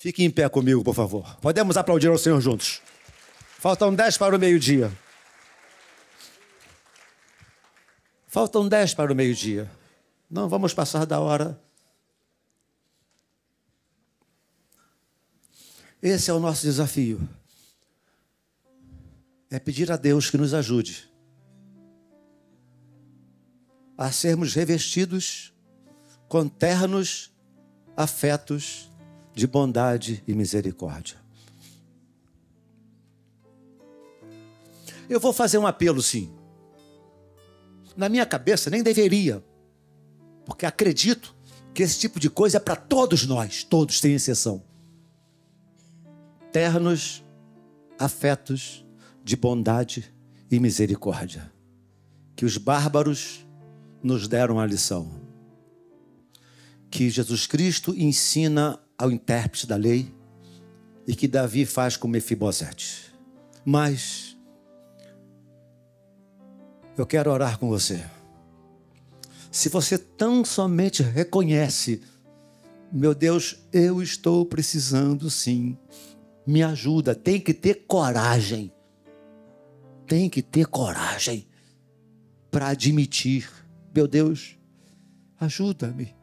[0.00, 1.36] Fique em pé comigo, por favor.
[1.42, 2.80] Podemos aplaudir ao Senhor juntos.
[3.58, 4.90] Faltam dez para o meio-dia.
[8.26, 9.70] Faltam dez para o meio-dia.
[10.30, 11.60] Não vamos passar da hora.
[16.00, 17.20] Esse é o nosso desafio.
[19.50, 21.10] É pedir a Deus que nos ajude
[23.98, 25.52] a sermos revestidos
[26.26, 27.30] com ternos
[27.94, 28.89] afetos
[29.34, 31.16] de bondade e misericórdia.
[35.08, 36.30] Eu vou fazer um apelo, sim.
[37.96, 39.44] Na minha cabeça, nem deveria,
[40.44, 41.34] porque acredito
[41.74, 44.62] que esse tipo de coisa é para todos nós, todos, sem exceção.
[46.52, 47.24] Ternos
[47.98, 48.84] afetos
[49.22, 50.12] de bondade
[50.50, 51.52] e misericórdia,
[52.34, 53.46] que os bárbaros
[54.02, 55.10] nos deram a lição,
[56.90, 60.14] que Jesus Cristo ensina ao intérprete da lei
[61.06, 63.14] e que Davi faz com Mefibosete.
[63.64, 64.36] Mas
[66.98, 68.04] eu quero orar com você.
[69.50, 72.02] Se você tão somente reconhece,
[72.92, 75.78] meu Deus, eu estou precisando sim,
[76.46, 78.70] me ajuda, tem que ter coragem.
[80.06, 81.48] Tem que ter coragem
[82.50, 83.48] para admitir,
[83.94, 84.58] meu Deus,
[85.38, 86.19] ajuda-me.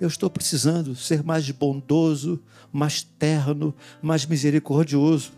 [0.00, 2.40] Eu estou precisando ser mais bondoso,
[2.72, 5.32] mais terno, mais misericordioso.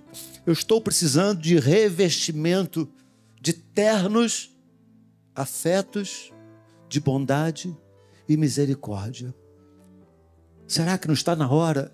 [0.44, 2.88] Eu estou precisando de revestimento
[3.40, 4.54] de ternos
[5.34, 6.30] afetos
[6.88, 7.74] de bondade
[8.28, 9.34] e misericórdia.
[10.66, 11.92] Será que não está na hora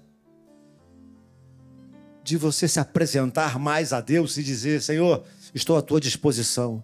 [2.24, 6.82] de você se apresentar mais a Deus e dizer: Senhor, estou à tua disposição?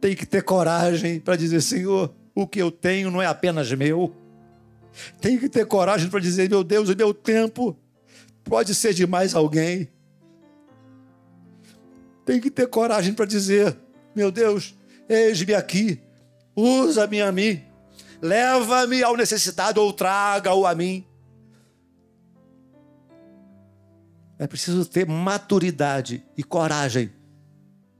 [0.00, 4.14] Tem que ter coragem para dizer: Senhor, o que eu tenho não é apenas meu.
[5.20, 7.76] Tem que ter coragem para dizer: meu Deus, o meu tempo
[8.42, 9.88] pode ser de mais alguém.
[12.24, 13.76] Tem que ter coragem para dizer:
[14.14, 14.74] meu Deus,
[15.08, 16.00] eis-me aqui,
[16.56, 17.62] usa-me a mim,
[18.20, 21.06] leva-me ao necessitado ou traga-o a mim.
[24.38, 27.12] É preciso ter maturidade e coragem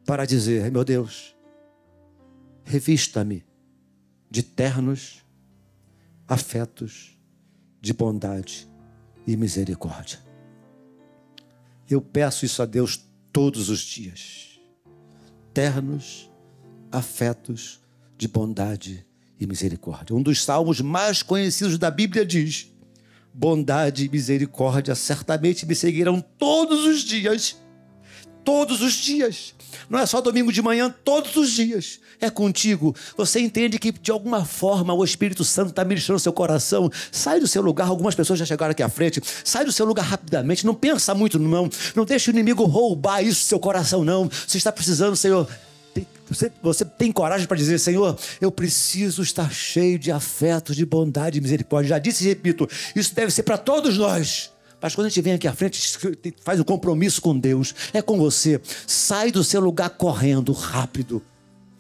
[0.05, 1.37] para dizer: meu Deus,
[2.65, 3.45] revista-me
[4.35, 5.23] de ternos
[6.27, 7.17] afetos
[7.81, 8.69] de bondade
[9.25, 10.19] e misericórdia.
[11.89, 13.01] Eu peço isso a Deus
[13.33, 14.59] todos os dias.
[15.53, 16.29] Ternos
[16.91, 17.81] afetos
[18.19, 19.07] de bondade
[19.39, 20.17] e misericórdia.
[20.17, 22.75] Um dos salmos mais conhecidos da Bíblia diz:
[23.33, 27.57] Bondade e misericórdia certamente me seguirão todos os dias
[28.45, 29.55] todos os dias.
[29.89, 32.01] Não é só domingo de manhã, todos os dias.
[32.21, 32.95] É contigo.
[33.17, 36.91] Você entende que de alguma forma o Espírito Santo está ministrando seu coração.
[37.11, 37.89] Sai do seu lugar.
[37.89, 39.21] Algumas pessoas já chegaram aqui à frente.
[39.45, 40.65] Sai do seu lugar rapidamente.
[40.65, 41.69] Não pensa muito, não.
[41.95, 44.29] Não deixe o inimigo roubar isso do seu coração, não.
[44.47, 45.49] Você está precisando, Senhor.
[46.29, 51.39] Você, você tem coragem para dizer, Senhor, eu preciso estar cheio de afeto, de bondade
[51.39, 51.91] e misericórdia.
[51.91, 54.54] Já disse e repito, isso deve ser para todos nós.
[54.85, 55.99] Mas quando a gente vem aqui à frente,
[56.43, 58.61] faz um compromisso com Deus, é com você.
[58.87, 61.23] Sai do seu lugar correndo rápido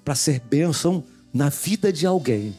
[0.02, 2.56] para ser bênção na vida de alguém.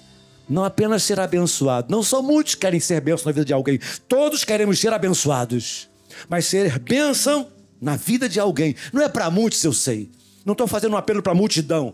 [0.47, 1.87] Não apenas ser abençoado.
[1.89, 3.79] Não só muitos querem ser bênção na vida de alguém.
[4.07, 5.89] Todos queremos ser abençoados.
[6.29, 7.47] Mas ser bênção
[7.81, 8.75] na vida de alguém.
[8.93, 10.11] Não é para muitos, eu sei.
[10.45, 11.91] Não estou fazendo um apelo para a multidão.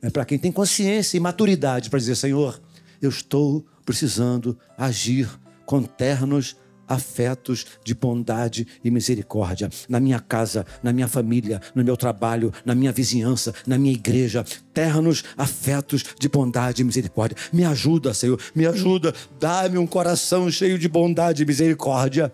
[0.00, 2.58] É para quem tem consciência e maturidade para dizer: Senhor,
[3.02, 5.28] eu estou precisando agir
[5.66, 6.56] com ternos
[6.88, 12.74] afetos de bondade e misericórdia na minha casa, na minha família, no meu trabalho, na
[12.74, 14.44] minha vizinhança, na minha igreja.
[14.72, 17.36] Ternos afetos de bondade e misericórdia.
[17.52, 19.14] Me ajuda, Senhor, me ajuda.
[19.38, 22.32] Dá-me um coração cheio de bondade e misericórdia.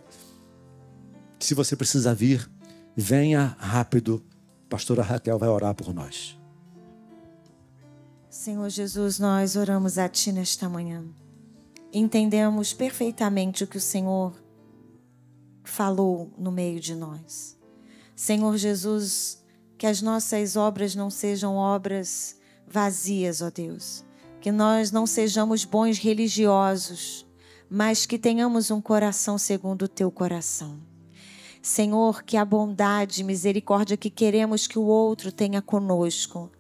[1.39, 2.49] Se você precisa vir,
[2.97, 4.23] venha rápido.
[4.69, 6.39] Pastora Raquel vai orar por nós.
[8.29, 11.05] Senhor Jesus, nós oramos a Ti nesta manhã
[11.93, 14.35] entendemos perfeitamente o que o Senhor
[15.65, 17.59] falou no meio de nós.
[18.15, 19.43] Senhor Jesus,
[19.79, 22.37] que as nossas obras não sejam obras
[22.67, 24.05] vazias, ó Deus.
[24.41, 27.27] Que nós não sejamos bons religiosos,
[27.69, 30.79] mas que tenhamos um coração segundo o teu coração.
[31.63, 36.51] Senhor, que a bondade e misericórdia que queremos que o outro tenha conosco,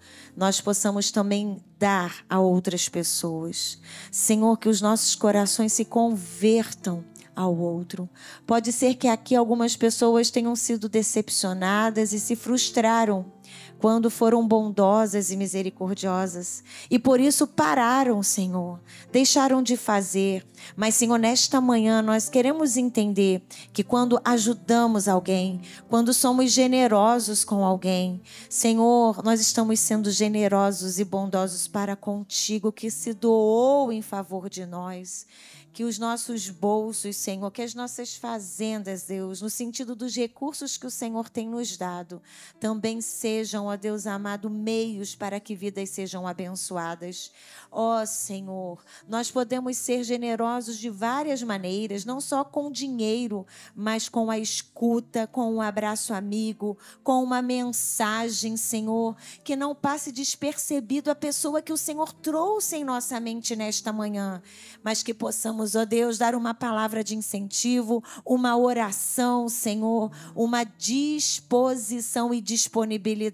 [0.40, 3.78] nós possamos também dar a outras pessoas.
[4.10, 7.04] Senhor, que os nossos corações se convertam
[7.36, 8.08] ao outro.
[8.46, 13.30] Pode ser que aqui algumas pessoas tenham sido decepcionadas e se frustraram
[13.78, 16.62] quando foram bondosas e misericordiosas.
[16.90, 18.78] E por isso pararam, Senhor,
[19.10, 20.46] deixaram de fazer.
[20.76, 23.42] Mas, Senhor, nesta manhã nós queremos entender
[23.72, 31.04] que quando ajudamos alguém, quando somos generosos com alguém, Senhor, nós estamos sendo generosos e
[31.04, 35.26] bondosos para contigo que se doou em favor de nós
[35.72, 40.86] que os nossos bolsos, Senhor, que as nossas fazendas, Deus, no sentido dos recursos que
[40.86, 42.20] o Senhor tem nos dado,
[42.58, 47.32] também sejam sejam, ó Deus amado, meios para que vidas sejam abençoadas.
[47.70, 48.78] Ó Senhor,
[49.08, 55.26] nós podemos ser generosos de várias maneiras, não só com dinheiro, mas com a escuta,
[55.26, 61.72] com um abraço amigo, com uma mensagem, Senhor, que não passe despercebido a pessoa que
[61.72, 64.42] o Senhor trouxe em nossa mente nesta manhã,
[64.82, 72.34] mas que possamos, ó Deus, dar uma palavra de incentivo, uma oração, Senhor, uma disposição
[72.34, 73.29] e disponibilidade.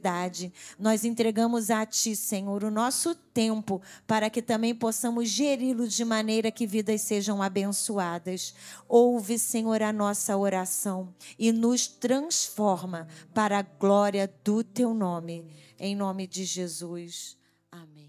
[0.78, 6.50] Nós entregamos a Ti, Senhor, o nosso tempo para que também possamos geri-lo de maneira
[6.50, 8.54] que vidas sejam abençoadas.
[8.88, 15.44] Ouve, Senhor, a nossa oração e nos transforma para a glória do Teu nome.
[15.78, 17.36] Em nome de Jesus.
[17.70, 18.05] Amém.